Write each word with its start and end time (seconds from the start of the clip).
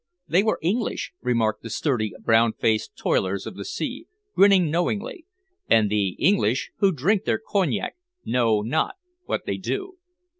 "They 0.27 0.41
were 0.41 0.57
English!" 0.63 1.11
remarked 1.21 1.61
the 1.61 1.69
sturdy, 1.69 2.11
brown 2.19 2.53
faced 2.53 2.95
toilers 2.97 3.45
of 3.45 3.55
the 3.55 3.63
sea, 3.63 4.07
grinning 4.33 4.71
knowingly. 4.71 5.27
"And 5.69 5.91
the 5.91 6.15
English, 6.17 6.71
when 6.79 6.95
they 6.95 6.97
drink 6.97 7.25
their 7.25 7.37
cognac, 7.37 7.95
know 8.25 8.63
not 8.63 8.95
what 9.25 9.45
they 9.45 9.57
do." 9.57 9.99